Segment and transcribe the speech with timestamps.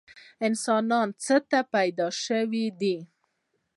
[0.47, 0.91] انسان
[1.23, 2.95] څه ته پیدا شوی دی؟